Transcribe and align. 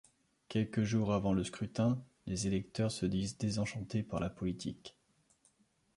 Quelques 0.47 0.81
jours 0.81 1.13
avant 1.13 1.31
le 1.31 1.43
scrutin, 1.43 2.03
les 2.25 2.47
électeurs 2.47 2.91
se 2.91 3.05
disent 3.05 3.37
désenchantés 3.37 4.01
par 4.01 4.19
la 4.19 4.31
politique. 4.31 4.97